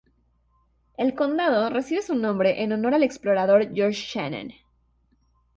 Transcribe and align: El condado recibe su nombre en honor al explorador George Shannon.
El 0.97 1.13
condado 1.13 1.69
recibe 1.69 2.01
su 2.01 2.15
nombre 2.15 2.63
en 2.63 2.71
honor 2.73 2.95
al 2.95 3.03
explorador 3.03 3.71
George 3.71 4.01
Shannon. 4.07 4.51